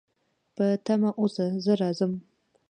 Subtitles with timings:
[0.55, 2.13] په تمه اوسه، زه راځم